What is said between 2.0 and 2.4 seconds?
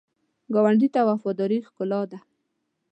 ده